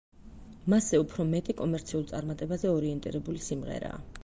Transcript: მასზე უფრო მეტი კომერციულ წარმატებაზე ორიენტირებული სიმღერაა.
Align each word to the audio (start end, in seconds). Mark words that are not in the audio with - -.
მასზე 0.73 0.99
უფრო 1.01 1.25
მეტი 1.33 1.55
კომერციულ 1.59 2.07
წარმატებაზე 2.13 2.73
ორიენტირებული 2.79 3.47
სიმღერაა. 3.51 4.01